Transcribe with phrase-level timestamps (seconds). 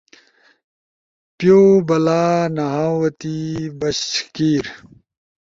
[1.37, 2.23] پیوبلا
[2.55, 3.37] نہاؤتی،
[3.79, 4.63] بشکیر